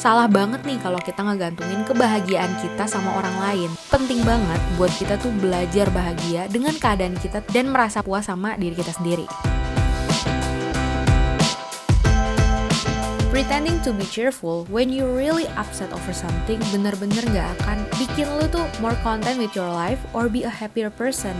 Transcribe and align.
Salah 0.00 0.32
banget 0.32 0.64
nih 0.64 0.80
kalau 0.80 0.96
kita 0.96 1.20
ngegantungin 1.20 1.84
kebahagiaan 1.84 2.48
kita 2.64 2.88
sama 2.88 3.20
orang 3.20 3.36
lain. 3.36 3.70
Penting 3.92 4.24
banget 4.24 4.56
buat 4.80 4.88
kita 4.96 5.20
tuh 5.20 5.28
belajar 5.44 5.92
bahagia 5.92 6.48
dengan 6.48 6.72
keadaan 6.72 7.12
kita 7.20 7.44
dan 7.52 7.68
merasa 7.68 8.00
puas 8.00 8.24
sama 8.24 8.56
diri 8.56 8.72
kita 8.72 8.96
sendiri. 8.96 9.28
Pretending 13.28 13.76
to 13.84 13.92
be 13.92 14.08
cheerful 14.08 14.64
when 14.72 14.88
you 14.88 15.04
really 15.04 15.44
upset 15.60 15.92
over 15.92 16.16
something 16.16 16.56
bener-bener 16.72 17.20
gak 17.36 17.52
akan 17.60 17.84
bikin 18.00 18.24
lu 18.40 18.48
tuh 18.48 18.64
more 18.80 18.96
content 19.04 19.36
with 19.36 19.52
your 19.52 19.68
life 19.68 20.00
or 20.16 20.32
be 20.32 20.48
a 20.48 20.52
happier 20.52 20.88
person. 20.88 21.36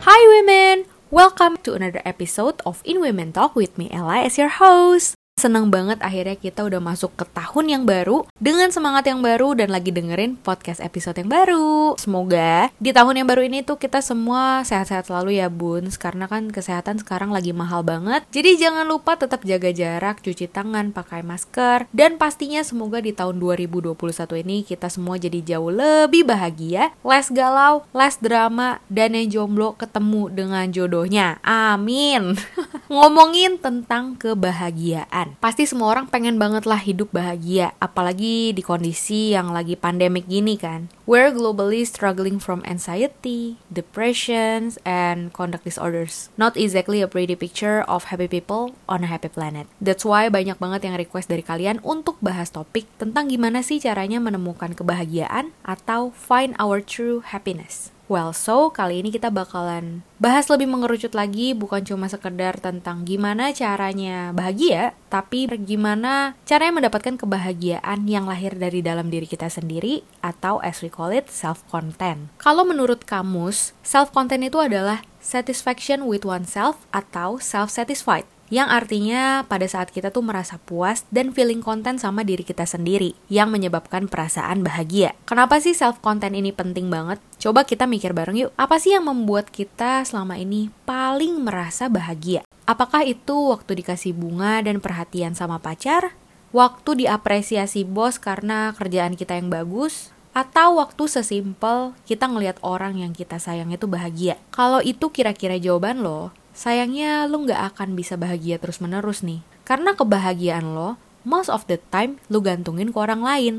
Hi 0.00 0.20
women! 0.40 0.97
Welcome 1.10 1.56
to 1.64 1.72
another 1.72 2.02
episode 2.04 2.60
of 2.66 2.82
In 2.84 3.00
Women 3.00 3.32
Talk 3.32 3.56
with 3.56 3.78
me 3.78 3.88
Ella 3.90 4.28
as 4.28 4.36
your 4.36 4.52
host. 4.60 5.16
Seneng 5.38 5.70
banget 5.70 6.02
akhirnya 6.02 6.34
kita 6.34 6.66
udah 6.66 6.82
masuk 6.82 7.14
ke 7.14 7.22
tahun 7.30 7.70
yang 7.70 7.82
baru 7.86 8.26
dengan 8.42 8.74
semangat 8.74 9.06
yang 9.06 9.22
baru 9.22 9.54
dan 9.54 9.70
lagi 9.70 9.94
dengerin 9.94 10.34
podcast 10.34 10.82
episode 10.82 11.14
yang 11.14 11.30
baru. 11.30 11.94
Semoga 11.94 12.74
di 12.82 12.90
tahun 12.90 13.22
yang 13.22 13.28
baru 13.30 13.46
ini 13.46 13.62
tuh 13.62 13.78
kita 13.78 14.02
semua 14.02 14.66
sehat-sehat 14.66 15.06
selalu 15.06 15.38
ya 15.38 15.46
bun, 15.46 15.86
karena 15.94 16.26
kan 16.26 16.50
kesehatan 16.50 16.98
sekarang 16.98 17.30
lagi 17.30 17.54
mahal 17.54 17.86
banget. 17.86 18.26
Jadi 18.34 18.58
jangan 18.58 18.82
lupa 18.90 19.14
tetap 19.14 19.46
jaga 19.46 19.70
jarak, 19.70 20.18
cuci 20.26 20.50
tangan, 20.50 20.90
pakai 20.90 21.22
masker, 21.22 21.86
dan 21.94 22.18
pastinya 22.18 22.66
semoga 22.66 22.98
di 22.98 23.14
tahun 23.14 23.38
2021 23.38 23.94
ini 24.42 24.66
kita 24.66 24.90
semua 24.90 25.22
jadi 25.22 25.38
jauh 25.54 25.70
lebih 25.70 26.26
bahagia, 26.26 26.90
less 27.06 27.30
galau, 27.30 27.86
less 27.94 28.18
drama, 28.18 28.82
dan 28.90 29.14
yang 29.14 29.30
jomblo 29.30 29.78
ketemu 29.78 30.34
dengan 30.34 30.66
jodohnya. 30.74 31.38
Amin. 31.46 32.34
Ngomongin 32.88 33.60
tentang 33.60 34.16
kebahagiaan 34.16 35.36
Pasti 35.44 35.68
semua 35.68 35.92
orang 35.92 36.08
pengen 36.08 36.40
banget 36.40 36.64
lah 36.64 36.80
hidup 36.80 37.12
bahagia, 37.12 37.76
apalagi 37.84 38.56
di 38.56 38.64
kondisi 38.64 39.36
yang 39.36 39.52
lagi 39.52 39.76
pandemik 39.76 40.24
gini 40.24 40.56
kan. 40.56 40.88
We're 41.04 41.28
globally 41.28 41.84
struggling 41.84 42.40
from 42.40 42.64
anxiety, 42.64 43.60
depressions, 43.68 44.80
and 44.88 45.28
conduct 45.36 45.68
disorders. 45.68 46.32
Not 46.40 46.56
exactly 46.56 47.04
a 47.04 47.08
pretty 47.08 47.36
picture 47.36 47.84
of 47.84 48.08
happy 48.08 48.24
people 48.26 48.72
on 48.88 49.04
a 49.04 49.10
happy 49.12 49.28
planet. 49.28 49.68
That's 49.84 50.08
why 50.08 50.32
banyak 50.32 50.56
banget 50.56 50.88
yang 50.88 50.96
request 50.96 51.28
dari 51.28 51.44
kalian 51.44 51.84
untuk 51.84 52.16
bahas 52.24 52.48
topik 52.48 52.88
tentang 52.96 53.28
gimana 53.28 53.60
sih 53.60 53.84
caranya 53.84 54.16
menemukan 54.16 54.72
kebahagiaan 54.72 55.52
atau 55.60 56.08
find 56.16 56.56
our 56.56 56.80
true 56.80 57.20
happiness. 57.20 57.92
Well, 58.08 58.32
so 58.32 58.72
kali 58.72 59.04
ini 59.04 59.12
kita 59.12 59.28
bakalan 59.28 60.00
bahas 60.16 60.48
lebih 60.48 60.64
mengerucut 60.64 61.12
lagi 61.12 61.52
bukan 61.52 61.84
cuma 61.84 62.08
sekedar 62.08 62.56
tentang 62.56 63.04
gimana 63.04 63.52
caranya 63.52 64.32
bahagia, 64.32 64.96
tapi 65.12 65.44
gimana 65.60 66.32
caranya 66.48 66.80
mendapatkan 66.80 67.20
kebahagiaan 67.20 68.08
yang 68.08 68.24
lahir 68.24 68.56
dari 68.56 68.80
dalam 68.80 69.12
diri 69.12 69.28
kita 69.28 69.52
sendiri 69.52 70.08
atau 70.24 70.56
as 70.64 70.80
we 70.80 70.88
call 70.88 71.12
it 71.12 71.28
self-content. 71.28 72.32
Kalau 72.40 72.64
menurut 72.64 73.04
kamus, 73.04 73.76
self-content 73.84 74.40
itu 74.48 74.56
adalah 74.56 75.04
satisfaction 75.20 76.08
with 76.08 76.24
oneself 76.24 76.88
atau 76.96 77.36
self-satisfied 77.36 78.37
yang 78.48 78.72
artinya 78.72 79.44
pada 79.44 79.68
saat 79.68 79.92
kita 79.92 80.08
tuh 80.08 80.24
merasa 80.24 80.56
puas 80.56 81.04
dan 81.12 81.36
feeling 81.36 81.60
content 81.60 82.00
sama 82.00 82.24
diri 82.24 82.44
kita 82.44 82.64
sendiri 82.64 83.12
yang 83.28 83.52
menyebabkan 83.52 84.08
perasaan 84.08 84.64
bahagia. 84.64 85.12
Kenapa 85.28 85.60
sih 85.60 85.76
self 85.76 86.00
content 86.00 86.32
ini 86.32 86.52
penting 86.52 86.88
banget? 86.88 87.20
Coba 87.36 87.68
kita 87.68 87.84
mikir 87.84 88.16
bareng 88.16 88.48
yuk, 88.48 88.50
apa 88.56 88.80
sih 88.80 88.96
yang 88.96 89.04
membuat 89.06 89.52
kita 89.52 90.02
selama 90.08 90.40
ini 90.40 90.72
paling 90.88 91.44
merasa 91.44 91.92
bahagia? 91.92 92.42
Apakah 92.68 93.04
itu 93.04 93.52
waktu 93.52 93.80
dikasih 93.80 94.12
bunga 94.12 94.60
dan 94.60 94.80
perhatian 94.80 95.32
sama 95.36 95.60
pacar? 95.60 96.12
Waktu 96.52 97.04
diapresiasi 97.04 97.84
bos 97.84 98.16
karena 98.16 98.72
kerjaan 98.72 99.16
kita 99.16 99.36
yang 99.36 99.52
bagus? 99.52 100.12
Atau 100.32 100.80
waktu 100.80 101.04
sesimpel 101.08 101.96
kita 102.08 102.28
ngelihat 102.28 102.60
orang 102.64 103.00
yang 103.00 103.12
kita 103.12 103.36
sayang 103.36 103.72
itu 103.72 103.84
bahagia? 103.84 104.40
Kalau 104.52 104.80
itu 104.80 105.12
kira-kira 105.12 105.56
jawaban 105.60 106.00
lo, 106.00 106.32
sayangnya 106.56 107.26
lo 107.26 107.44
nggak 107.44 107.74
akan 107.74 107.96
bisa 107.98 108.14
bahagia 108.14 108.60
terus-menerus 108.60 109.24
nih. 109.24 109.40
Karena 109.68 109.92
kebahagiaan 109.92 110.72
lo, 110.72 110.96
most 111.26 111.52
of 111.52 111.68
the 111.68 111.76
time 111.92 112.16
lo 112.32 112.40
gantungin 112.40 112.94
ke 112.94 112.98
orang 112.98 113.20
lain. 113.20 113.54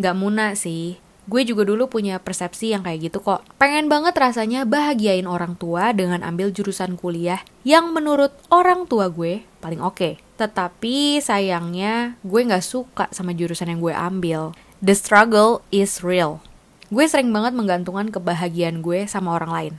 Nggak 0.00 0.16
muna 0.16 0.56
sih, 0.56 0.96
gue 1.30 1.42
juga 1.46 1.62
dulu 1.62 1.86
punya 1.86 2.18
persepsi 2.18 2.74
yang 2.74 2.82
kayak 2.82 3.12
gitu 3.12 3.18
kok. 3.22 3.46
Pengen 3.60 3.86
banget 3.86 4.18
rasanya 4.18 4.66
bahagiain 4.66 5.30
orang 5.30 5.54
tua 5.54 5.94
dengan 5.94 6.26
ambil 6.26 6.50
jurusan 6.50 6.98
kuliah 6.98 7.44
yang 7.62 7.94
menurut 7.94 8.34
orang 8.48 8.88
tua 8.90 9.06
gue 9.12 9.46
paling 9.62 9.78
oke. 9.78 9.94
Okay. 9.94 10.14
Tetapi 10.40 11.20
sayangnya 11.20 12.16
gue 12.24 12.40
nggak 12.40 12.64
suka 12.64 13.06
sama 13.12 13.36
jurusan 13.36 13.70
yang 13.76 13.80
gue 13.84 13.92
ambil. 13.92 14.56
The 14.80 14.96
struggle 14.96 15.60
is 15.68 16.00
real. 16.00 16.40
Gue 16.88 17.04
sering 17.06 17.30
banget 17.30 17.52
menggantungkan 17.52 18.08
kebahagiaan 18.08 18.80
gue 18.80 19.04
sama 19.04 19.36
orang 19.36 19.52
lain. 19.52 19.74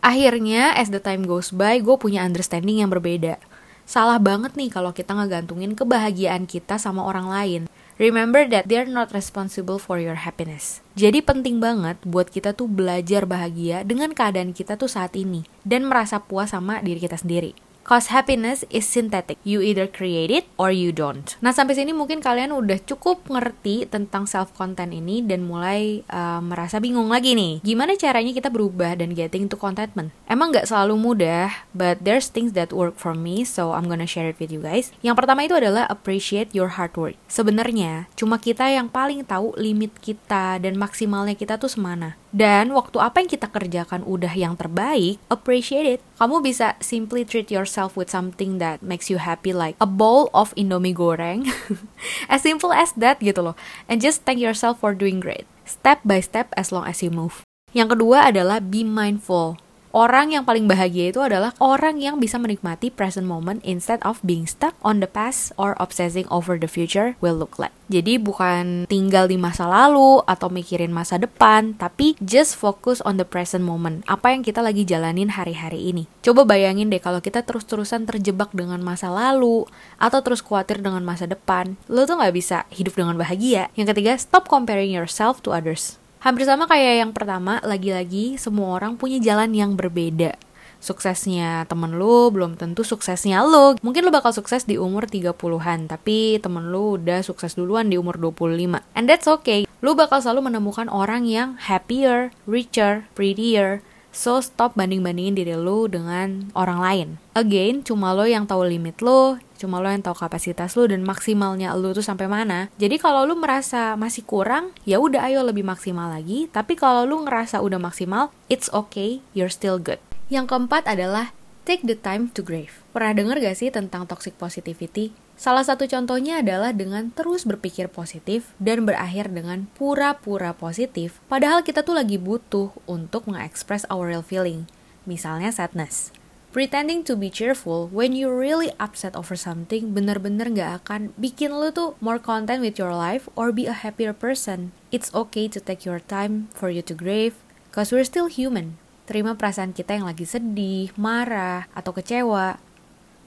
Akhirnya, 0.00 0.72
as 0.80 0.88
the 0.88 1.00
time 1.00 1.28
goes 1.28 1.52
by, 1.52 1.76
gue 1.84 1.96
punya 2.00 2.24
understanding 2.24 2.80
yang 2.80 2.88
berbeda. 2.88 3.36
Salah 3.84 4.16
banget 4.16 4.56
nih 4.56 4.72
kalau 4.72 4.96
kita 4.96 5.12
ngegantungin 5.12 5.76
kebahagiaan 5.76 6.48
kita 6.48 6.80
sama 6.80 7.04
orang 7.04 7.28
lain. 7.28 7.62
Remember 8.00 8.48
that 8.48 8.64
they're 8.64 8.88
not 8.88 9.12
responsible 9.12 9.76
for 9.76 10.00
your 10.00 10.24
happiness. 10.24 10.80
Jadi 10.96 11.20
penting 11.20 11.60
banget 11.60 12.00
buat 12.00 12.32
kita 12.32 12.56
tuh 12.56 12.64
belajar 12.64 13.28
bahagia 13.28 13.84
dengan 13.84 14.16
keadaan 14.16 14.56
kita 14.56 14.80
tuh 14.80 14.88
saat 14.88 15.12
ini 15.20 15.44
dan 15.68 15.84
merasa 15.84 16.16
puas 16.16 16.56
sama 16.56 16.80
diri 16.80 16.96
kita 16.96 17.20
sendiri. 17.20 17.52
Cause 17.86 18.12
happiness 18.12 18.62
is 18.70 18.86
synthetic. 18.86 19.40
You 19.42 19.64
either 19.64 19.90
create 19.90 20.30
it 20.30 20.46
or 20.60 20.70
you 20.70 20.94
don't. 20.94 21.26
Nah, 21.42 21.50
sampai 21.50 21.74
sini 21.74 21.90
mungkin 21.90 22.22
kalian 22.22 22.54
udah 22.54 22.78
cukup 22.86 23.26
ngerti 23.26 23.88
tentang 23.88 24.30
self 24.30 24.54
content 24.54 24.94
ini 24.94 25.24
dan 25.24 25.48
mulai 25.48 26.06
uh, 26.12 26.38
merasa 26.44 26.78
bingung 26.78 27.10
lagi 27.10 27.34
nih. 27.34 27.64
Gimana 27.66 27.98
caranya 27.98 28.30
kita 28.30 28.52
berubah 28.52 28.94
dan 29.00 29.16
getting 29.16 29.50
to 29.50 29.58
contentment? 29.58 30.14
Emang 30.30 30.54
nggak 30.54 30.70
selalu 30.70 30.94
mudah, 30.94 31.66
but 31.74 31.98
there's 32.04 32.30
things 32.30 32.54
that 32.54 32.70
work 32.70 32.94
for 32.94 33.16
me, 33.16 33.42
so 33.42 33.74
I'm 33.74 33.90
gonna 33.90 34.06
share 34.06 34.30
it 34.30 34.38
with 34.38 34.54
you 34.54 34.62
guys. 34.62 34.94
Yang 35.02 35.16
pertama 35.24 35.42
itu 35.48 35.58
adalah 35.58 35.90
appreciate 35.90 36.54
your 36.54 36.78
hard 36.78 36.94
work. 36.94 37.18
Sebenarnya, 37.26 38.06
cuma 38.14 38.38
kita 38.38 38.70
yang 38.70 38.86
paling 38.86 39.26
tahu 39.26 39.56
limit 39.58 39.98
kita 39.98 40.62
dan 40.62 40.78
maksimalnya 40.78 41.34
kita 41.34 41.58
tuh 41.58 41.72
semana. 41.72 42.14
Dan 42.30 42.70
waktu 42.70 43.02
apa 43.02 43.18
yang 43.18 43.30
kita 43.30 43.50
kerjakan 43.50 44.06
udah 44.06 44.30
yang 44.38 44.54
terbaik, 44.54 45.18
appreciate 45.26 45.98
it. 45.98 46.00
Kamu 46.14 46.38
bisa 46.38 46.78
simply 46.78 47.26
treat 47.26 47.50
yourself 47.50 47.98
with 47.98 48.06
something 48.06 48.62
that 48.62 48.78
makes 48.86 49.10
you 49.10 49.18
happy 49.18 49.50
like 49.50 49.74
a 49.82 49.88
bowl 49.88 50.30
of 50.30 50.54
Indomie 50.54 50.94
goreng. 50.94 51.50
as 52.32 52.46
simple 52.46 52.70
as 52.70 52.94
that 52.94 53.18
gitu 53.18 53.42
loh. 53.42 53.58
And 53.90 53.98
just 53.98 54.22
thank 54.22 54.38
yourself 54.38 54.78
for 54.78 54.94
doing 54.94 55.18
great. 55.18 55.46
Step 55.66 56.02
by 56.06 56.22
step 56.22 56.54
as 56.54 56.70
long 56.70 56.86
as 56.86 57.02
you 57.02 57.10
move. 57.10 57.42
Yang 57.74 57.98
kedua 57.98 58.30
adalah 58.30 58.62
be 58.62 58.86
mindful. 58.86 59.58
Orang 59.90 60.30
yang 60.30 60.46
paling 60.46 60.70
bahagia 60.70 61.10
itu 61.10 61.18
adalah 61.18 61.50
orang 61.58 61.98
yang 61.98 62.22
bisa 62.22 62.38
menikmati 62.38 62.94
present 62.94 63.26
moment 63.26 63.58
instead 63.66 63.98
of 64.06 64.22
being 64.22 64.46
stuck 64.46 64.78
on 64.86 65.02
the 65.02 65.10
past 65.10 65.50
or 65.58 65.74
obsessing 65.82 66.30
over 66.30 66.54
the 66.54 66.70
future 66.70 67.18
will 67.18 67.34
look 67.34 67.58
like. 67.58 67.74
Jadi 67.90 68.22
bukan 68.22 68.86
tinggal 68.86 69.26
di 69.26 69.34
masa 69.34 69.66
lalu 69.66 70.22
atau 70.30 70.46
mikirin 70.46 70.94
masa 70.94 71.18
depan, 71.18 71.74
tapi 71.74 72.14
just 72.22 72.54
focus 72.54 73.02
on 73.02 73.18
the 73.18 73.26
present 73.26 73.66
moment. 73.66 74.06
Apa 74.06 74.30
yang 74.30 74.46
kita 74.46 74.62
lagi 74.62 74.86
jalanin 74.86 75.34
hari-hari 75.34 75.90
ini. 75.90 76.06
Coba 76.22 76.46
bayangin 76.46 76.86
deh 76.86 77.02
kalau 77.02 77.18
kita 77.18 77.42
terus-terusan 77.42 78.06
terjebak 78.06 78.54
dengan 78.54 78.78
masa 78.86 79.10
lalu 79.10 79.66
atau 79.98 80.22
terus 80.22 80.38
khawatir 80.38 80.78
dengan 80.78 81.02
masa 81.02 81.26
depan, 81.26 81.74
lo 81.90 82.06
tuh 82.06 82.14
nggak 82.14 82.34
bisa 82.38 82.62
hidup 82.70 82.94
dengan 82.94 83.18
bahagia. 83.18 83.74
Yang 83.74 83.90
ketiga, 83.90 84.14
stop 84.22 84.46
comparing 84.46 84.94
yourself 84.94 85.42
to 85.42 85.50
others. 85.50 85.99
Hampir 86.20 86.44
sama 86.44 86.68
kayak 86.68 87.00
yang 87.00 87.12
pertama, 87.16 87.64
lagi-lagi 87.64 88.36
semua 88.36 88.76
orang 88.76 89.00
punya 89.00 89.16
jalan 89.16 89.56
yang 89.56 89.72
berbeda. 89.72 90.36
Suksesnya 90.76 91.64
temen 91.64 91.96
lu 91.96 92.28
belum 92.28 92.60
tentu 92.60 92.84
suksesnya 92.84 93.40
lu. 93.40 93.80
Mungkin 93.80 94.04
lu 94.04 94.12
bakal 94.12 94.32
sukses 94.36 94.68
di 94.68 94.76
umur 94.76 95.08
30-an, 95.08 95.88
tapi 95.88 96.36
temen 96.40 96.68
lu 96.68 97.00
udah 97.00 97.24
sukses 97.24 97.56
duluan 97.56 97.88
di 97.88 97.96
umur 97.96 98.20
25. 98.20 98.84
And 98.92 99.08
that's 99.08 99.24
okay. 99.24 99.64
Lu 99.80 99.96
bakal 99.96 100.20
selalu 100.20 100.52
menemukan 100.52 100.92
orang 100.92 101.24
yang 101.24 101.56
happier, 101.56 102.36
richer, 102.44 103.08
prettier, 103.16 103.80
So 104.10 104.42
stop 104.42 104.74
banding-bandingin 104.74 105.38
diri 105.38 105.54
lu 105.54 105.86
dengan 105.86 106.50
orang 106.58 106.82
lain. 106.82 107.08
Again, 107.38 107.86
cuma 107.86 108.10
lo 108.10 108.26
yang 108.26 108.42
tahu 108.42 108.66
limit 108.66 108.98
lo, 108.98 109.38
cuma 109.60 109.84
lo 109.84 109.92
yang 109.92 110.00
tahu 110.00 110.16
kapasitas 110.16 110.72
lo 110.80 110.88
dan 110.88 111.04
maksimalnya 111.04 111.76
lo 111.76 111.92
tuh 111.92 112.00
sampai 112.00 112.24
mana. 112.32 112.72
Jadi 112.80 112.96
kalau 112.96 113.28
lo 113.28 113.36
merasa 113.36 113.92
masih 114.00 114.24
kurang, 114.24 114.72
ya 114.88 114.96
udah 114.96 115.28
ayo 115.28 115.44
lebih 115.44 115.68
maksimal 115.68 116.08
lagi. 116.08 116.48
Tapi 116.48 116.80
kalau 116.80 117.04
lo 117.04 117.20
ngerasa 117.28 117.60
udah 117.60 117.76
maksimal, 117.76 118.32
it's 118.48 118.72
okay, 118.72 119.20
you're 119.36 119.52
still 119.52 119.76
good. 119.76 120.00
Yang 120.32 120.56
keempat 120.56 120.88
adalah 120.88 121.36
take 121.68 121.84
the 121.84 121.94
time 121.94 122.32
to 122.32 122.40
grieve. 122.40 122.80
Pernah 122.96 123.12
denger 123.12 123.36
gak 123.44 123.60
sih 123.60 123.68
tentang 123.68 124.08
toxic 124.08 124.40
positivity? 124.40 125.12
Salah 125.40 125.64
satu 125.64 125.88
contohnya 125.88 126.44
adalah 126.44 126.76
dengan 126.76 127.08
terus 127.16 127.48
berpikir 127.48 127.88
positif 127.88 128.52
dan 128.60 128.84
berakhir 128.84 129.32
dengan 129.32 129.72
pura-pura 129.72 130.52
positif, 130.52 131.16
padahal 131.32 131.64
kita 131.64 131.80
tuh 131.80 131.96
lagi 131.96 132.20
butuh 132.20 132.76
untuk 132.84 133.24
mengekspres 133.24 133.88
our 133.88 134.12
real 134.12 134.20
feeling, 134.20 134.68
misalnya 135.08 135.48
sadness. 135.48 136.12
Pretending 136.50 137.06
to 137.06 137.14
be 137.14 137.30
cheerful 137.30 137.86
when 137.94 138.10
you 138.10 138.26
really 138.26 138.74
upset 138.82 139.14
over 139.14 139.38
something 139.38 139.94
bener-bener 139.94 140.50
gak 140.50 140.82
akan 140.82 141.14
bikin 141.14 141.54
lu 141.54 141.70
tuh 141.70 141.94
more 142.02 142.18
content 142.18 142.58
with 142.58 142.74
your 142.74 142.90
life 142.90 143.30
or 143.38 143.54
be 143.54 143.70
a 143.70 143.76
happier 143.86 144.10
person. 144.10 144.74
It's 144.90 145.14
okay 145.14 145.46
to 145.46 145.62
take 145.62 145.86
your 145.86 146.02
time 146.02 146.50
for 146.50 146.66
you 146.66 146.82
to 146.82 146.90
grieve, 146.90 147.38
cause 147.70 147.94
we're 147.94 148.02
still 148.02 148.26
human. 148.26 148.82
Terima 149.06 149.38
perasaan 149.38 149.70
kita 149.70 149.94
yang 149.94 150.10
lagi 150.10 150.26
sedih, 150.26 150.90
marah, 150.98 151.70
atau 151.70 151.94
kecewa. 151.94 152.58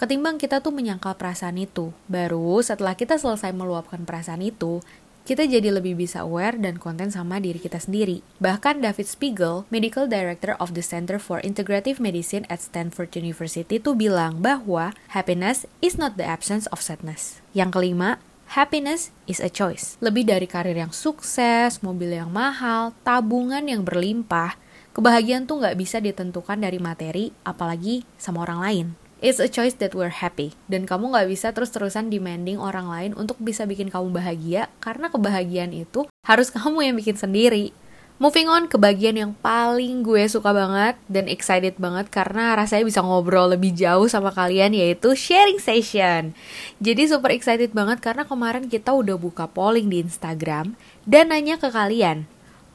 Ketimbang 0.04 0.36
kita 0.36 0.60
tuh 0.60 0.76
menyangkal 0.76 1.16
perasaan 1.16 1.56
itu. 1.56 1.96
Baru 2.12 2.60
setelah 2.60 2.92
kita 2.92 3.16
selesai 3.16 3.56
meluapkan 3.56 4.04
perasaan 4.04 4.44
itu, 4.44 4.84
kita 5.24 5.48
jadi 5.48 5.72
lebih 5.72 5.96
bisa 5.96 6.28
aware 6.28 6.60
dan 6.60 6.76
konten 6.76 7.08
sama 7.08 7.40
diri 7.40 7.56
kita 7.56 7.80
sendiri. 7.80 8.20
Bahkan 8.44 8.84
David 8.84 9.08
Spiegel, 9.08 9.64
Medical 9.72 10.12
Director 10.12 10.60
of 10.60 10.76
the 10.76 10.84
Center 10.84 11.16
for 11.16 11.40
Integrative 11.40 12.04
Medicine 12.04 12.44
at 12.52 12.60
Stanford 12.60 13.16
University 13.16 13.80
itu 13.80 13.96
bilang 13.96 14.44
bahwa 14.44 14.92
happiness 15.16 15.64
is 15.80 15.96
not 15.96 16.20
the 16.20 16.28
absence 16.28 16.68
of 16.76 16.84
sadness. 16.84 17.40
Yang 17.56 17.80
kelima, 17.80 18.20
happiness 18.52 19.16
is 19.24 19.40
a 19.40 19.48
choice. 19.48 19.96
Lebih 20.04 20.28
dari 20.28 20.44
karir 20.44 20.76
yang 20.76 20.92
sukses, 20.92 21.80
mobil 21.80 22.20
yang 22.20 22.28
mahal, 22.28 22.92
tabungan 23.08 23.64
yang 23.64 23.88
berlimpah, 23.88 24.60
kebahagiaan 24.92 25.48
tuh 25.48 25.64
nggak 25.64 25.80
bisa 25.80 26.04
ditentukan 26.04 26.60
dari 26.60 26.84
materi, 26.84 27.32
apalagi 27.48 28.04
sama 28.20 28.44
orang 28.44 28.60
lain. 28.60 28.88
It's 29.24 29.40
a 29.40 29.48
choice 29.48 29.80
that 29.80 29.96
we're 29.96 30.12
happy. 30.12 30.52
Dan 30.68 30.84
kamu 30.84 31.16
gak 31.16 31.32
bisa 31.32 31.56
terus-terusan 31.56 32.12
demanding 32.12 32.60
orang 32.60 32.92
lain 32.92 33.12
untuk 33.16 33.40
bisa 33.40 33.64
bikin 33.64 33.88
kamu 33.88 34.12
bahagia, 34.12 34.68
karena 34.84 35.08
kebahagiaan 35.08 35.72
itu 35.72 36.04
harus 36.28 36.52
kamu 36.60 36.92
yang 36.92 36.96
bikin 37.00 37.16
sendiri. 37.16 37.72
Moving 38.20 38.52
on 38.52 38.68
ke 38.68 38.76
bagian 38.76 39.16
yang 39.16 39.32
paling 39.40 40.04
gue 40.04 40.28
suka 40.28 40.52
banget 40.52 41.00
dan 41.08 41.32
excited 41.32 41.80
banget 41.80 42.12
karena 42.12 42.52
rasanya 42.52 42.84
bisa 42.84 43.00
ngobrol 43.00 43.56
lebih 43.56 43.72
jauh 43.72 44.12
sama 44.12 44.30
kalian 44.36 44.76
yaitu 44.76 45.16
sharing 45.16 45.58
session. 45.58 46.36
Jadi 46.84 47.08
super 47.08 47.32
excited 47.32 47.72
banget 47.72 48.04
karena 48.04 48.28
kemarin 48.28 48.68
kita 48.68 48.92
udah 48.92 49.16
buka 49.16 49.48
polling 49.48 49.88
di 49.88 50.04
Instagram 50.04 50.76
dan 51.08 51.32
nanya 51.32 51.56
ke 51.58 51.72
kalian, 51.72 52.28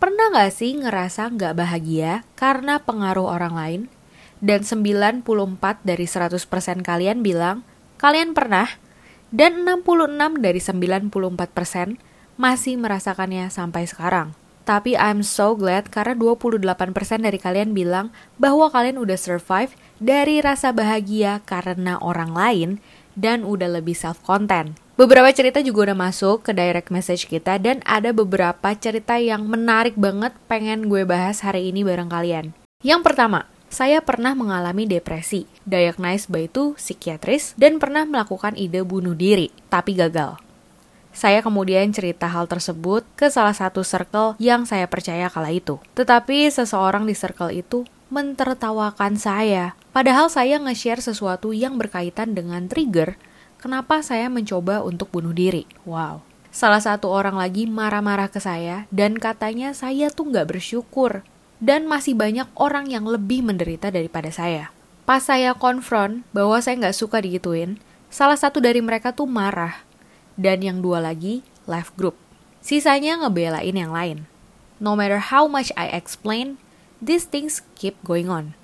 pernah 0.02 0.32
gak 0.32 0.52
sih 0.52 0.74
ngerasa 0.74 1.30
gak 1.30 1.54
bahagia 1.54 2.26
karena 2.34 2.82
pengaruh 2.82 3.28
orang 3.30 3.54
lain? 3.54 3.82
Dan 4.38 4.62
94 4.66 5.22
dari 5.82 6.06
100% 6.06 6.86
kalian 6.86 7.22
bilang 7.22 7.66
kalian 7.98 8.32
pernah 8.32 8.70
dan 9.34 9.66
66 9.66 10.40
dari 10.40 10.60
94% 10.62 11.98
masih 12.38 12.74
merasakannya 12.78 13.50
sampai 13.50 13.84
sekarang. 13.84 14.32
Tapi 14.68 15.00
I'm 15.00 15.24
so 15.24 15.56
glad 15.56 15.88
karena 15.88 16.12
28% 16.12 17.24
dari 17.24 17.40
kalian 17.40 17.72
bilang 17.72 18.12
bahwa 18.36 18.68
kalian 18.68 19.00
udah 19.00 19.16
survive 19.16 19.72
dari 19.96 20.44
rasa 20.44 20.76
bahagia 20.76 21.40
karena 21.48 21.96
orang 22.04 22.36
lain 22.36 22.70
dan 23.16 23.48
udah 23.48 23.80
lebih 23.80 23.96
self-content. 23.96 24.76
Beberapa 25.00 25.32
cerita 25.32 25.64
juga 25.64 25.90
udah 25.90 25.98
masuk 26.10 26.44
ke 26.44 26.52
direct 26.52 26.92
message 26.92 27.26
kita 27.30 27.56
dan 27.56 27.80
ada 27.88 28.12
beberapa 28.12 28.74
cerita 28.76 29.16
yang 29.16 29.48
menarik 29.48 29.96
banget 29.96 30.36
pengen 30.46 30.92
gue 30.92 31.08
bahas 31.08 31.40
hari 31.40 31.72
ini 31.72 31.80
bareng 31.80 32.12
kalian. 32.12 32.52
Yang 32.84 33.08
pertama, 33.08 33.48
saya 33.68 34.00
pernah 34.00 34.32
mengalami 34.32 34.88
depresi, 34.88 35.44
diagnosed 35.68 36.32
by 36.32 36.48
itu 36.48 36.76
psikiatris, 36.76 37.52
dan 37.60 37.76
pernah 37.76 38.08
melakukan 38.08 38.56
ide 38.56 38.80
bunuh 38.80 39.12
diri, 39.12 39.52
tapi 39.68 39.92
gagal. 39.96 40.40
Saya 41.12 41.42
kemudian 41.42 41.90
cerita 41.90 42.30
hal 42.30 42.46
tersebut 42.46 43.02
ke 43.18 43.28
salah 43.28 43.56
satu 43.56 43.82
circle 43.82 44.38
yang 44.38 44.64
saya 44.64 44.86
percaya 44.86 45.26
kala 45.26 45.50
itu. 45.50 45.82
Tetapi 45.98 46.46
seseorang 46.46 47.04
di 47.04 47.14
circle 47.16 47.50
itu 47.50 47.82
mentertawakan 48.08 49.18
saya. 49.18 49.74
Padahal 49.90 50.30
saya 50.30 50.56
nge-share 50.62 51.02
sesuatu 51.02 51.50
yang 51.50 51.74
berkaitan 51.74 52.38
dengan 52.38 52.70
trigger 52.70 53.18
kenapa 53.58 54.00
saya 54.00 54.30
mencoba 54.30 54.80
untuk 54.86 55.10
bunuh 55.10 55.34
diri. 55.34 55.66
Wow. 55.82 56.22
Salah 56.48 56.80
satu 56.80 57.12
orang 57.12 57.36
lagi 57.36 57.68
marah-marah 57.68 58.32
ke 58.32 58.40
saya 58.40 58.88
dan 58.88 59.20
katanya 59.20 59.76
saya 59.76 60.08
tuh 60.08 60.32
nggak 60.32 60.56
bersyukur 60.56 61.26
dan 61.58 61.90
masih 61.90 62.14
banyak 62.14 62.46
orang 62.54 62.86
yang 62.90 63.06
lebih 63.06 63.42
menderita 63.42 63.90
daripada 63.90 64.30
saya. 64.30 64.70
Pas 65.02 65.24
saya 65.24 65.56
konfront 65.56 66.22
bahwa 66.30 66.58
saya 66.62 66.78
nggak 66.78 66.98
suka 66.98 67.18
digituin, 67.24 67.80
salah 68.12 68.36
satu 68.36 68.62
dari 68.62 68.78
mereka 68.78 69.10
tuh 69.10 69.26
marah. 69.26 69.82
Dan 70.38 70.62
yang 70.62 70.78
dua 70.78 71.02
lagi, 71.02 71.42
left 71.66 71.98
group. 71.98 72.14
Sisanya 72.62 73.18
ngebelain 73.18 73.74
yang 73.74 73.90
lain. 73.90 74.30
No 74.78 74.94
matter 74.94 75.18
how 75.18 75.50
much 75.50 75.74
I 75.74 75.90
explain, 75.90 76.62
these 77.02 77.26
things 77.26 77.66
keep 77.74 77.98
going 78.06 78.30
on. 78.30 78.54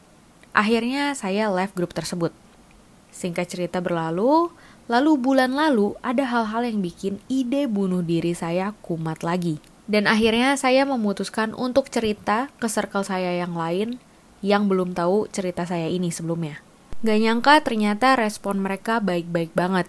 Akhirnya 0.55 1.11
saya 1.19 1.51
left 1.51 1.75
group 1.75 1.91
tersebut. 1.91 2.31
Singkat 3.11 3.51
cerita 3.51 3.79
berlalu, 3.83 4.55
lalu 4.87 5.19
bulan 5.19 5.51
lalu 5.51 5.99
ada 5.99 6.23
hal-hal 6.23 6.63
yang 6.63 6.79
bikin 6.79 7.19
ide 7.27 7.67
bunuh 7.67 8.07
diri 8.07 8.31
saya 8.37 8.71
kumat 8.87 9.27
lagi. 9.27 9.59
Dan 9.85 10.09
akhirnya 10.09 10.57
saya 10.57 10.89
memutuskan 10.89 11.53
untuk 11.53 11.93
cerita 11.93 12.49
ke 12.57 12.69
circle 12.73 13.05
saya 13.05 13.37
yang 13.37 13.53
lain 13.53 14.01
yang 14.41 14.69
belum 14.69 14.97
tahu 14.97 15.29
cerita 15.29 15.65
saya 15.69 15.89
ini 15.89 16.09
sebelumnya. 16.09 16.61
Gak 17.05 17.21
nyangka 17.21 17.61
ternyata 17.61 18.17
respon 18.17 18.65
mereka 18.65 18.97
baik-baik 19.01 19.53
banget. 19.53 19.89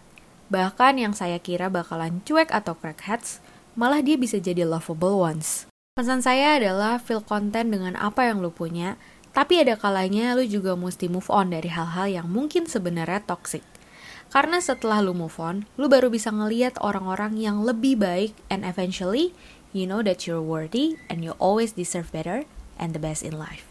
Bahkan 0.51 0.99
yang 0.99 1.15
saya 1.15 1.39
kira 1.39 1.71
bakalan 1.71 2.19
cuek 2.27 2.51
atau 2.51 2.75
crackheads, 2.75 3.39
malah 3.79 4.03
dia 4.03 4.19
bisa 4.19 4.35
jadi 4.35 4.67
lovable 4.67 5.23
ones. 5.23 5.67
Pesan 5.95 6.19
saya 6.19 6.59
adalah 6.59 6.99
feel 6.99 7.23
content 7.23 7.71
dengan 7.71 7.95
apa 7.95 8.27
yang 8.27 8.43
lu 8.43 8.51
punya, 8.51 8.99
tapi 9.31 9.63
ada 9.63 9.79
kalanya 9.79 10.35
lu 10.35 10.43
juga 10.43 10.75
mesti 10.75 11.07
move 11.07 11.31
on 11.31 11.55
dari 11.55 11.71
hal-hal 11.71 12.07
yang 12.07 12.27
mungkin 12.27 12.67
sebenarnya 12.67 13.23
toxic. 13.23 13.63
Karena 14.27 14.59
setelah 14.59 14.99
lu 14.99 15.15
move 15.15 15.39
on, 15.39 15.63
lu 15.79 15.87
baru 15.87 16.11
bisa 16.11 16.35
ngeliat 16.35 16.75
orang-orang 16.83 17.39
yang 17.39 17.63
lebih 17.63 17.95
baik 17.95 18.35
and 18.51 18.67
eventually 18.67 19.31
You 19.75 19.91
know 19.91 19.99
that 20.07 20.23
you're 20.23 20.39
worthy 20.39 20.95
and 21.11 21.19
you 21.19 21.35
always 21.35 21.75
deserve 21.75 22.07
better 22.15 22.47
and 22.79 22.95
the 22.95 23.01
best 23.03 23.27
in 23.27 23.35
life. 23.35 23.67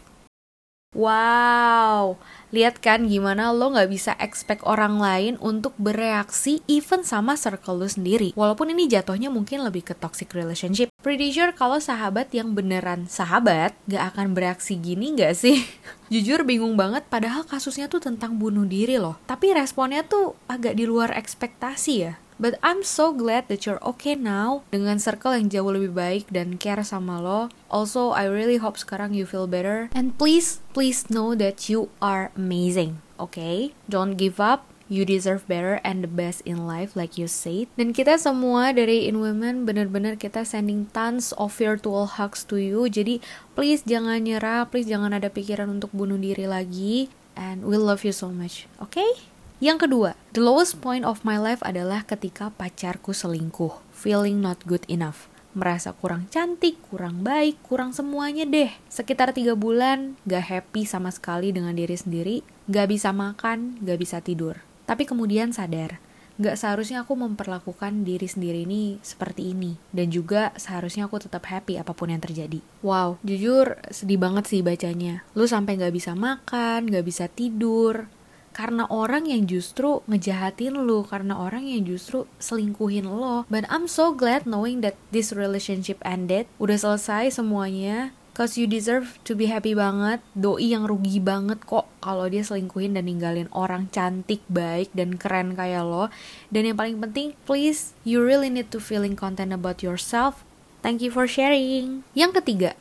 Wow, 0.93 2.21
lihat 2.55 2.79
kan 2.79 3.09
gimana 3.09 3.49
lo 3.51 3.73
gak 3.73 3.89
bisa 3.89 4.13
expect 4.21 4.61
orang 4.69 5.01
lain 5.01 5.33
untuk 5.41 5.73
bereaksi 5.75 6.61
even 6.69 7.01
sama 7.01 7.33
circle 7.35 7.81
lo 7.81 7.89
sendiri. 7.89 8.37
Walaupun 8.37 8.69
ini 8.69 8.85
jatuhnya 8.85 9.33
mungkin 9.33 9.65
lebih 9.65 9.81
ke 9.81 9.97
toxic 9.97 10.29
relationship. 10.37 10.93
Pretty 11.01 11.33
sure 11.33 11.51
kalau 11.51 11.81
sahabat 11.81 12.29
yang 12.37 12.53
beneran 12.53 13.09
sahabat 13.09 13.73
gak 13.89 14.13
akan 14.13 14.37
bereaksi 14.37 14.77
gini 14.77 15.17
gak 15.17 15.33
sih? 15.33 15.65
Jujur 16.13 16.45
bingung 16.45 16.77
banget 16.77 17.01
padahal 17.09 17.49
kasusnya 17.49 17.89
tuh 17.89 17.99
tentang 17.99 18.37
bunuh 18.37 18.63
diri 18.69 19.01
loh. 19.01 19.17
Tapi 19.25 19.57
responnya 19.57 20.05
tuh 20.05 20.37
agak 20.45 20.77
di 20.77 20.85
luar 20.85 21.17
ekspektasi 21.17 21.93
ya. 21.97 22.13
But 22.35 22.59
I'm 22.59 22.83
so 22.83 23.15
glad 23.15 23.47
that 23.47 23.63
you're 23.63 23.81
okay 23.95 24.19
now 24.19 24.67
dengan 24.67 24.99
circle 24.99 25.31
yang 25.31 25.47
jauh 25.47 25.71
lebih 25.71 25.95
baik 25.95 26.27
dan 26.27 26.59
care 26.59 26.83
sama 26.83 27.23
lo. 27.23 27.47
Also, 27.71 28.11
I 28.11 28.27
really 28.27 28.59
hope 28.59 28.75
sekarang 28.75 29.15
you 29.15 29.23
feel 29.23 29.47
better. 29.47 29.87
And 29.95 30.19
please, 30.19 30.59
please 30.75 31.07
know 31.07 31.31
that 31.39 31.71
you 31.71 31.87
are 32.03 32.35
amazing. 32.35 32.99
Okay? 33.15 33.71
Don't 33.87 34.19
give 34.19 34.43
up. 34.43 34.67
You 34.85 35.01
deserve 35.01 35.49
better 35.49 35.81
and 35.81 36.05
the 36.05 36.11
best 36.11 36.45
in 36.45 36.69
life 36.69 36.93
like 36.93 37.17
you 37.17 37.25
said. 37.25 37.65
Dan 37.73 37.89
kita 37.89 38.21
semua 38.21 38.69
dari 38.69 39.09
In 39.09 39.17
Women 39.17 39.65
bener-bener 39.65 40.13
kita 40.13 40.45
sending 40.45 40.93
tons 40.93 41.33
of 41.41 41.57
virtual 41.57 42.05
hugs 42.21 42.45
to 42.45 42.61
you. 42.61 42.85
Jadi 42.85 43.17
please 43.57 43.81
jangan 43.81 44.21
nyerah, 44.21 44.69
please 44.69 44.85
jangan 44.85 45.17
ada 45.17 45.33
pikiran 45.33 45.73
untuk 45.73 45.89
bunuh 45.89 46.21
diri 46.21 46.45
lagi. 46.45 47.09
And 47.33 47.65
we 47.65 47.81
love 47.81 48.05
you 48.05 48.13
so 48.13 48.29
much. 48.29 48.69
Okay? 48.77 49.25
Yang 49.63 49.87
kedua, 49.87 50.11
the 50.35 50.43
lowest 50.43 50.83
point 50.83 51.07
of 51.07 51.23
my 51.23 51.39
life 51.39 51.63
adalah 51.63 52.03
ketika 52.03 52.51
pacarku 52.51 53.15
selingkuh, 53.15 53.71
feeling 53.95 54.43
not 54.43 54.59
good 54.67 54.83
enough. 54.91 55.31
Merasa 55.55 55.95
kurang 55.95 56.27
cantik, 56.27 56.75
kurang 56.91 57.23
baik, 57.23 57.63
kurang 57.63 57.95
semuanya 57.95 58.43
deh. 58.43 58.75
Sekitar 58.91 59.31
tiga 59.31 59.55
bulan, 59.55 60.19
gak 60.27 60.43
happy 60.51 60.83
sama 60.83 61.07
sekali 61.07 61.55
dengan 61.55 61.71
diri 61.71 61.95
sendiri, 61.95 62.43
gak 62.67 62.91
bisa 62.91 63.15
makan, 63.15 63.79
gak 63.79 63.95
bisa 63.95 64.19
tidur. 64.19 64.59
Tapi 64.83 65.07
kemudian 65.07 65.55
sadar, 65.55 66.03
gak 66.35 66.59
seharusnya 66.59 67.07
aku 67.07 67.15
memperlakukan 67.15 68.03
diri 68.03 68.27
sendiri 68.27 68.67
ini 68.67 68.99
seperti 68.99 69.55
ini. 69.55 69.79
Dan 69.95 70.11
juga 70.11 70.51
seharusnya 70.59 71.07
aku 71.07 71.23
tetap 71.23 71.47
happy 71.47 71.79
apa 71.79 71.95
pun 71.95 72.11
yang 72.11 72.19
terjadi. 72.19 72.59
Wow, 72.83 73.23
jujur 73.23 73.79
sedih 73.87 74.19
banget 74.19 74.51
sih 74.51 74.59
bacanya. 74.59 75.23
Lu 75.31 75.47
sampai 75.47 75.79
gak 75.79 75.95
bisa 75.95 76.11
makan, 76.11 76.91
gak 76.91 77.07
bisa 77.07 77.31
tidur, 77.31 78.11
karena 78.55 78.87
orang 78.87 79.27
yang 79.27 79.43
justru 79.43 79.99
ngejahatin 80.07 80.79
lu 80.79 81.03
karena 81.03 81.35
orang 81.35 81.67
yang 81.67 81.83
justru 81.83 82.23
selingkuhin 82.39 83.03
lo. 83.03 83.43
But 83.51 83.67
I'm 83.67 83.91
so 83.91 84.15
glad 84.15 84.47
knowing 84.47 84.79
that 84.87 84.95
this 85.11 85.35
relationship 85.35 85.99
ended. 86.07 86.47
Udah 86.55 86.79
selesai 86.79 87.35
semuanya. 87.35 88.15
Cause 88.35 88.59
you 88.59 88.67
deserve 88.67 89.15
to 89.23 89.31
be 89.31 89.47
happy 89.47 89.71
banget. 89.71 90.19
Doi 90.35 90.75
yang 90.75 90.83
rugi 90.83 91.23
banget 91.23 91.63
kok 91.63 91.87
Kalau 92.03 92.27
dia 92.27 92.43
selingkuhin 92.43 92.95
dan 92.95 93.07
ninggalin 93.07 93.47
orang 93.55 93.87
cantik, 93.91 94.43
baik, 94.51 94.91
dan 94.91 95.15
keren 95.15 95.55
kayak 95.55 95.87
lo. 95.87 96.11
Dan 96.51 96.67
yang 96.67 96.75
paling 96.79 96.99
penting 96.99 97.31
Please, 97.47 97.95
you 98.03 98.19
really 98.19 98.51
need 98.51 98.71
to 98.75 98.79
feeling 98.83 99.15
content 99.15 99.55
about 99.55 99.79
yourself. 99.79 100.43
Thank 100.83 100.99
you 100.99 101.11
for 101.15 101.27
sharing. 101.27 102.03
Yang 102.11 102.43
ketiga 102.43 102.71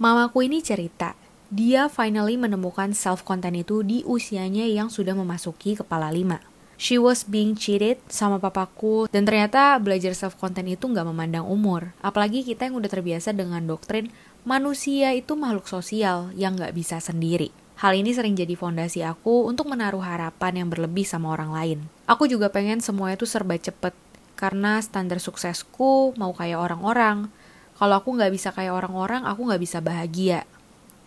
Mamaku 0.00 0.48
ini 0.48 0.64
cerita 0.64 1.19
dia 1.50 1.90
finally 1.90 2.38
menemukan 2.38 2.94
self-content 2.94 3.66
itu 3.66 3.82
di 3.82 4.06
usianya 4.06 4.70
yang 4.70 4.86
sudah 4.86 5.18
memasuki 5.18 5.74
kepala 5.74 6.14
lima. 6.14 6.38
She 6.78 6.94
was 6.94 7.26
being 7.26 7.58
cheated 7.58 7.98
sama 8.06 8.38
papaku 8.38 9.10
dan 9.10 9.26
ternyata 9.26 9.74
belajar 9.82 10.14
self-content 10.14 10.78
itu 10.78 10.86
nggak 10.86 11.04
memandang 11.10 11.44
umur. 11.44 11.90
Apalagi 12.00 12.46
kita 12.46 12.70
yang 12.70 12.78
udah 12.78 12.86
terbiasa 12.86 13.34
dengan 13.34 13.66
doktrin 13.66 14.14
manusia 14.46 15.10
itu 15.10 15.34
makhluk 15.34 15.66
sosial 15.66 16.30
yang 16.38 16.54
nggak 16.54 16.72
bisa 16.72 17.02
sendiri. 17.02 17.50
Hal 17.82 17.98
ini 17.98 18.14
sering 18.14 18.38
jadi 18.38 18.54
fondasi 18.54 19.02
aku 19.02 19.50
untuk 19.50 19.66
menaruh 19.66 20.06
harapan 20.06 20.64
yang 20.64 20.68
berlebih 20.70 21.02
sama 21.02 21.34
orang 21.34 21.50
lain. 21.50 21.78
Aku 22.06 22.30
juga 22.30 22.46
pengen 22.46 22.78
semuanya 22.78 23.18
itu 23.18 23.26
serba 23.26 23.58
cepet, 23.58 23.92
karena 24.38 24.78
standar 24.78 25.18
suksesku 25.18 26.14
mau 26.14 26.30
kayak 26.30 26.60
orang-orang. 26.62 27.26
Kalau 27.74 27.96
aku 27.98 28.14
nggak 28.20 28.32
bisa 28.36 28.52
kayak 28.52 28.76
orang-orang, 28.76 29.24
aku 29.24 29.48
nggak 29.48 29.62
bisa 29.64 29.80
bahagia 29.80 30.44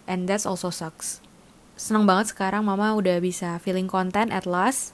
and 0.10 0.26
that 0.32 0.44
also 0.44 0.70
sucks. 0.70 1.24
Senang 1.74 2.06
banget 2.06 2.32
sekarang 2.32 2.64
mama 2.64 2.94
udah 2.94 3.18
bisa 3.18 3.58
feeling 3.60 3.90
content 3.90 4.30
at 4.30 4.46
last 4.46 4.94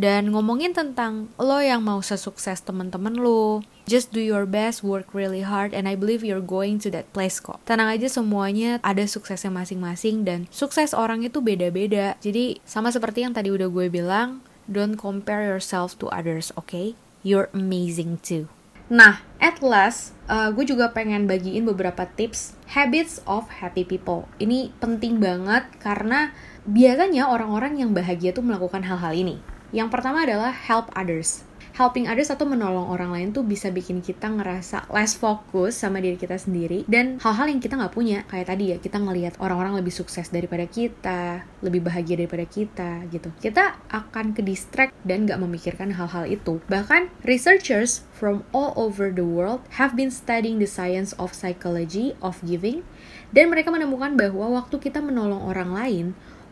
dan 0.00 0.32
ngomongin 0.32 0.72
tentang 0.72 1.28
lo 1.36 1.60
yang 1.60 1.84
mau 1.84 2.00
sesukses 2.00 2.64
temen-temen 2.64 3.20
lo. 3.20 3.60
Just 3.90 4.14
do 4.14 4.22
your 4.22 4.46
best, 4.46 4.86
work 4.86 5.10
really 5.10 5.42
hard, 5.42 5.74
and 5.74 5.90
I 5.90 5.98
believe 5.98 6.22
you're 6.22 6.44
going 6.44 6.78
to 6.86 6.88
that 6.94 7.10
place 7.10 7.42
kok. 7.42 7.58
Tenang 7.66 7.90
aja 7.90 8.06
semuanya 8.06 8.78
ada 8.86 9.02
suksesnya 9.02 9.50
masing-masing 9.50 10.22
dan 10.22 10.46
sukses 10.48 10.94
orang 10.94 11.26
itu 11.26 11.42
beda-beda. 11.42 12.14
Jadi 12.22 12.62
sama 12.62 12.94
seperti 12.94 13.26
yang 13.26 13.34
tadi 13.34 13.50
udah 13.50 13.66
gue 13.66 13.90
bilang, 13.90 14.46
don't 14.70 14.94
compare 14.94 15.42
yourself 15.42 15.98
to 15.98 16.06
others, 16.14 16.54
okay? 16.54 16.94
You're 17.26 17.50
amazing 17.50 18.22
too. 18.22 18.46
Nah, 18.90 19.22
at 19.38 19.62
last, 19.62 20.18
uh, 20.26 20.50
gue 20.50 20.66
juga 20.66 20.90
pengen 20.90 21.30
bagiin 21.30 21.62
beberapa 21.62 22.10
tips 22.10 22.58
habits 22.74 23.22
of 23.22 23.46
happy 23.62 23.86
people. 23.86 24.26
Ini 24.42 24.74
penting 24.82 25.22
banget 25.22 25.62
karena 25.78 26.34
biasanya 26.66 27.30
orang-orang 27.30 27.78
yang 27.78 27.94
bahagia 27.94 28.34
tuh 28.34 28.42
melakukan 28.42 28.82
hal-hal 28.82 29.14
ini. 29.14 29.38
Yang 29.70 29.94
pertama 29.94 30.26
adalah 30.26 30.50
help 30.50 30.90
others 30.98 31.46
helping 31.74 32.06
others 32.06 32.30
atau 32.30 32.46
menolong 32.46 32.90
orang 32.90 33.10
lain 33.14 33.28
tuh 33.34 33.42
bisa 33.46 33.68
bikin 33.70 34.00
kita 34.00 34.30
ngerasa 34.30 34.90
less 34.90 35.18
fokus 35.18 35.78
sama 35.78 36.02
diri 36.02 36.16
kita 36.16 36.38
sendiri. 36.38 36.86
Dan 36.86 37.20
hal-hal 37.22 37.50
yang 37.50 37.60
kita 37.60 37.78
nggak 37.78 37.94
punya 37.94 38.26
kayak 38.26 38.50
tadi 38.50 38.74
ya 38.74 38.76
kita 38.78 38.98
ngelihat 38.98 39.38
orang-orang 39.42 39.78
lebih 39.78 39.94
sukses 39.94 40.30
daripada 40.30 40.66
kita 40.66 41.44
lebih 41.60 41.84
bahagia 41.84 42.20
daripada 42.20 42.44
kita 42.48 43.04
gitu. 43.12 43.28
Kita 43.38 43.78
akan 43.90 44.32
ke 44.32 44.40
distract 44.40 44.96
dan 45.04 45.28
nggak 45.28 45.40
memikirkan 45.40 45.92
hal-hal 45.94 46.24
itu. 46.26 46.62
Bahkan 46.66 47.12
researchers 47.26 48.04
from 48.14 48.44
all 48.52 48.76
over 48.76 49.08
the 49.08 49.24
world 49.24 49.64
have 49.80 49.96
been 49.96 50.12
studying 50.12 50.60
the 50.60 50.68
science 50.68 51.16
of 51.16 51.32
psychology 51.32 52.12
of 52.20 52.36
giving 52.44 52.84
dan 53.30 53.46
mereka 53.48 53.70
menemukan 53.70 54.18
bahwa 54.18 54.60
waktu 54.60 54.76
kita 54.82 54.98
menolong 54.98 55.46
orang 55.46 55.70
lain 55.70 56.06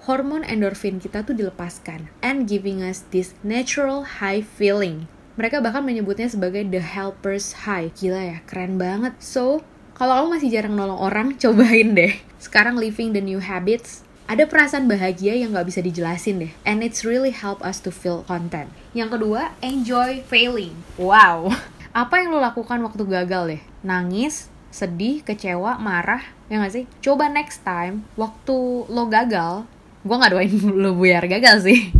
hormon 0.08 0.40
endorfin 0.48 0.96
kita 0.96 1.20
tuh 1.20 1.36
dilepaskan 1.36 2.08
and 2.24 2.48
giving 2.48 2.80
us 2.80 3.04
this 3.12 3.36
natural 3.44 4.24
high 4.24 4.40
feeling 4.40 5.04
mereka 5.38 5.62
bahkan 5.62 5.86
menyebutnya 5.86 6.26
sebagai 6.26 6.66
the 6.66 6.82
helper's 6.82 7.62
high. 7.62 7.94
Gila 7.94 8.18
ya, 8.18 8.38
keren 8.42 8.74
banget. 8.74 9.14
So, 9.22 9.62
kalau 9.94 10.18
kamu 10.18 10.28
masih 10.34 10.50
jarang 10.50 10.74
nolong 10.74 10.98
orang, 10.98 11.28
cobain 11.40 11.94
deh. 11.94 12.18
Sekarang 12.42 12.74
living 12.74 13.14
the 13.14 13.22
new 13.22 13.38
habits, 13.38 14.02
ada 14.26 14.50
perasaan 14.50 14.90
bahagia 14.90 15.38
yang 15.38 15.54
gak 15.54 15.70
bisa 15.70 15.78
dijelasin 15.78 16.42
deh. 16.42 16.52
And 16.66 16.82
it's 16.82 17.06
really 17.06 17.30
help 17.30 17.62
us 17.62 17.78
to 17.86 17.94
feel 17.94 18.26
content. 18.26 18.74
Yang 18.98 19.14
kedua, 19.14 19.54
enjoy 19.62 20.26
failing. 20.26 20.74
Wow. 20.98 21.54
Apa 21.94 22.18
yang 22.26 22.34
lo 22.34 22.42
lakukan 22.42 22.82
waktu 22.82 23.06
gagal 23.06 23.42
deh? 23.46 23.62
Nangis, 23.86 24.50
sedih, 24.74 25.22
kecewa, 25.22 25.78
marah, 25.78 26.26
ya 26.50 26.58
gak 26.58 26.74
sih? 26.74 26.84
Coba 26.98 27.30
next 27.30 27.62
time, 27.62 28.02
waktu 28.18 28.90
lo 28.90 29.06
gagal, 29.06 29.70
gue 30.08 30.16
gak 30.16 30.32
doain 30.32 30.52
lo 30.82 30.96
biar 30.96 31.28
gagal 31.28 31.68
sih. 31.68 31.80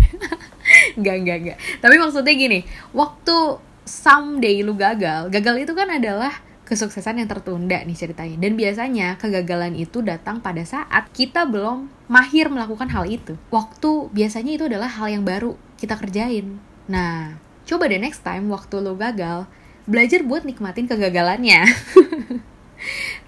Gak, 0.98 1.24
gak, 1.24 1.38
gak. 1.48 1.58
Tapi 1.80 1.96
maksudnya 1.96 2.34
gini, 2.36 2.60
waktu 2.92 3.56
someday 3.88 4.60
lu 4.60 4.76
gagal, 4.76 5.32
gagal 5.32 5.64
itu 5.64 5.72
kan 5.72 5.88
adalah 5.88 6.44
kesuksesan 6.68 7.24
yang 7.24 7.30
tertunda 7.30 7.80
nih 7.80 7.96
ceritanya. 7.96 8.36
Dan 8.36 8.52
biasanya 8.60 9.16
kegagalan 9.16 9.72
itu 9.72 10.04
datang 10.04 10.44
pada 10.44 10.60
saat 10.68 11.08
kita 11.16 11.48
belum 11.48 11.88
mahir 12.12 12.52
melakukan 12.52 12.92
hal 12.92 13.08
itu. 13.08 13.40
Waktu 13.48 14.12
biasanya 14.12 14.52
itu 14.60 14.64
adalah 14.68 14.92
hal 14.92 15.08
yang 15.08 15.24
baru 15.24 15.56
kita 15.80 15.96
kerjain. 15.96 16.60
Nah, 16.84 17.40
coba 17.64 17.88
deh 17.88 17.96
next 17.96 18.20
time 18.20 18.52
waktu 18.52 18.76
lu 18.84 18.92
gagal, 19.00 19.48
belajar 19.88 20.20
buat 20.20 20.44
nikmatin 20.44 20.84
kegagalannya. 20.84 21.64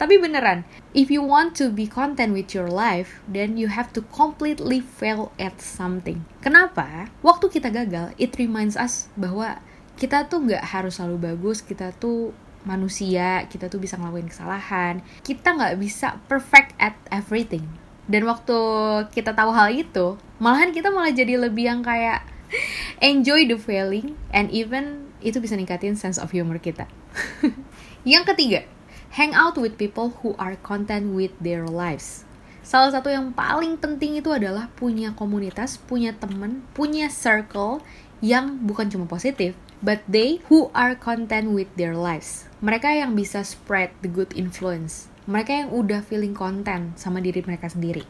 Tapi 0.00 0.16
beneran, 0.16 0.64
if 0.96 1.12
you 1.12 1.20
want 1.20 1.52
to 1.52 1.68
be 1.68 1.84
content 1.84 2.32
with 2.32 2.56
your 2.56 2.72
life, 2.72 3.20
then 3.28 3.60
you 3.60 3.68
have 3.68 3.92
to 3.92 4.00
completely 4.08 4.80
fail 4.80 5.28
at 5.36 5.60
something. 5.60 6.24
Kenapa? 6.40 7.12
Waktu 7.20 7.52
kita 7.52 7.68
gagal, 7.68 8.16
it 8.16 8.32
reminds 8.40 8.80
us 8.80 9.12
bahwa 9.12 9.60
kita 10.00 10.24
tuh 10.24 10.48
nggak 10.48 10.64
harus 10.64 10.96
selalu 10.96 11.36
bagus, 11.36 11.60
kita 11.60 11.92
tuh 12.00 12.32
manusia, 12.64 13.44
kita 13.52 13.68
tuh 13.68 13.76
bisa 13.76 14.00
ngelakuin 14.00 14.32
kesalahan, 14.32 15.04
kita 15.20 15.52
nggak 15.52 15.76
bisa 15.76 16.16
perfect 16.32 16.72
at 16.80 16.96
everything. 17.12 17.68
Dan 18.08 18.24
waktu 18.24 18.56
kita 19.12 19.36
tahu 19.36 19.52
hal 19.52 19.68
itu, 19.68 20.16
malahan 20.40 20.72
kita 20.72 20.88
malah 20.88 21.12
jadi 21.12 21.36
lebih 21.36 21.68
yang 21.68 21.84
kayak 21.84 22.24
enjoy 23.04 23.44
the 23.44 23.60
failing 23.60 24.16
and 24.32 24.48
even 24.48 25.12
itu 25.20 25.36
bisa 25.44 25.60
ningkatin 25.60 25.92
sense 25.92 26.16
of 26.16 26.32
humor 26.32 26.56
kita. 26.56 26.88
yang 28.08 28.24
ketiga, 28.24 28.64
hang 29.10 29.34
out 29.34 29.58
with 29.58 29.74
people 29.74 30.14
who 30.22 30.38
are 30.38 30.54
content 30.62 31.10
with 31.18 31.34
their 31.42 31.66
lives. 31.66 32.22
Salah 32.62 32.94
satu 32.94 33.10
yang 33.10 33.34
paling 33.34 33.74
penting 33.74 34.22
itu 34.22 34.30
adalah 34.30 34.70
punya 34.78 35.10
komunitas, 35.18 35.82
punya 35.82 36.14
temen, 36.14 36.62
punya 36.70 37.10
circle 37.10 37.82
yang 38.22 38.62
bukan 38.62 38.86
cuma 38.86 39.10
positif, 39.10 39.58
but 39.82 39.98
they 40.06 40.38
who 40.46 40.70
are 40.76 40.94
content 40.94 41.50
with 41.50 41.66
their 41.74 41.98
lives. 41.98 42.46
Mereka 42.62 42.94
yang 42.94 43.18
bisa 43.18 43.42
spread 43.42 43.90
the 44.04 44.10
good 44.12 44.30
influence. 44.38 45.10
Mereka 45.26 45.66
yang 45.66 45.70
udah 45.74 46.06
feeling 46.06 46.36
content 46.36 46.94
sama 46.94 47.18
diri 47.18 47.42
mereka 47.42 47.66
sendiri. 47.66 48.06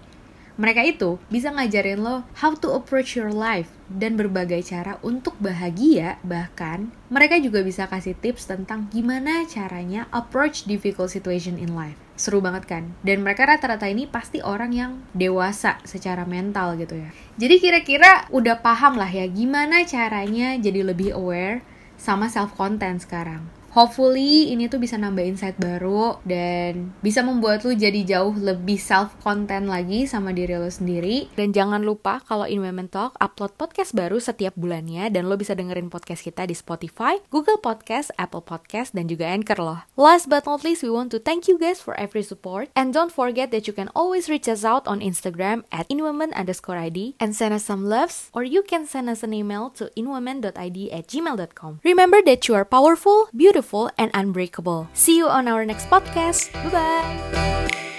Mereka 0.58 0.82
itu 0.86 1.22
bisa 1.30 1.54
ngajarin 1.54 2.02
lo 2.02 2.26
how 2.40 2.56
to 2.56 2.74
approach 2.74 3.14
your 3.14 3.30
life 3.30 3.70
dan 3.86 4.18
berbagai 4.18 4.66
cara 4.66 4.98
untuk 5.04 5.38
bahagia. 5.38 6.18
Bahkan, 6.26 7.10
mereka 7.10 7.38
juga 7.38 7.62
bisa 7.62 7.86
kasih 7.90 8.18
tips 8.18 8.50
tentang 8.50 8.90
gimana 8.90 9.46
caranya 9.46 10.10
approach 10.10 10.66
difficult 10.66 11.10
situation 11.10 11.58
in 11.58 11.74
life. 11.74 11.98
Seru 12.20 12.44
banget 12.44 12.68
kan? 12.68 12.84
Dan 13.00 13.24
mereka 13.24 13.48
rata-rata 13.48 13.88
ini 13.88 14.04
pasti 14.04 14.44
orang 14.44 14.72
yang 14.76 14.92
dewasa 15.16 15.80
secara 15.88 16.28
mental 16.28 16.76
gitu 16.76 16.98
ya. 17.00 17.10
Jadi 17.40 17.56
kira-kira 17.56 18.28
udah 18.28 18.60
paham 18.60 19.00
lah 19.00 19.08
ya 19.08 19.24
gimana 19.24 19.88
caranya 19.88 20.58
jadi 20.60 20.84
lebih 20.84 21.16
aware 21.16 21.64
sama 22.00 22.28
self-content 22.28 23.04
sekarang. 23.04 23.59
Hopefully 23.70 24.50
ini 24.50 24.66
tuh 24.66 24.82
bisa 24.82 24.98
nambah 24.98 25.22
insight 25.22 25.54
baru 25.62 26.18
dan 26.26 26.90
bisa 27.06 27.22
membuat 27.22 27.62
lu 27.62 27.70
jadi 27.78 28.02
jauh 28.02 28.34
lebih 28.34 28.74
self 28.82 29.14
content 29.22 29.70
lagi 29.70 30.10
sama 30.10 30.34
diri 30.34 30.58
lo 30.58 30.66
sendiri. 30.66 31.30
Dan 31.38 31.54
jangan 31.54 31.86
lupa 31.86 32.18
kalau 32.26 32.50
In 32.50 32.66
Women 32.66 32.90
Talk 32.90 33.14
upload 33.22 33.54
podcast 33.54 33.94
baru 33.94 34.18
setiap 34.18 34.58
bulannya 34.58 35.06
dan 35.14 35.30
lo 35.30 35.38
bisa 35.38 35.54
dengerin 35.54 35.86
podcast 35.86 36.26
kita 36.26 36.50
di 36.50 36.58
Spotify, 36.58 37.22
Google 37.30 37.62
Podcast, 37.62 38.10
Apple 38.18 38.42
Podcast, 38.42 38.90
dan 38.90 39.06
juga 39.06 39.30
Anchor 39.30 39.62
loh. 39.62 39.80
Last 39.94 40.26
but 40.26 40.50
not 40.50 40.66
least, 40.66 40.82
we 40.82 40.90
want 40.90 41.14
to 41.14 41.22
thank 41.22 41.46
you 41.46 41.54
guys 41.54 41.78
for 41.78 41.94
every 41.94 42.26
support 42.26 42.74
and 42.74 42.90
don't 42.90 43.14
forget 43.14 43.54
that 43.54 43.70
you 43.70 43.74
can 43.74 43.86
always 43.94 44.26
reach 44.26 44.50
us 44.50 44.66
out 44.66 44.82
on 44.90 44.98
Instagram 44.98 45.62
at 45.70 45.86
inwomen 45.86 46.34
underscore 46.34 46.74
ID 46.74 47.14
and 47.22 47.38
send 47.38 47.54
us 47.54 47.70
some 47.70 47.86
loves 47.86 48.34
or 48.34 48.42
you 48.42 48.66
can 48.66 48.82
send 48.82 49.06
us 49.06 49.22
an 49.22 49.30
email 49.30 49.70
to 49.78 49.94
inwomen.id 49.94 50.78
at 50.90 51.06
gmail.com. 51.06 51.72
Remember 51.86 52.18
that 52.26 52.50
you 52.50 52.58
are 52.58 52.66
powerful, 52.66 53.30
beautiful, 53.30 53.59
beautiful 53.60 53.90
and 53.98 54.10
unbreakable. 54.14 54.88
See 54.94 55.18
you 55.18 55.28
on 55.28 55.46
our 55.46 55.66
next 55.66 55.90
podcast. 55.90 56.52
Bye 56.52 56.70
bye. 56.72 57.89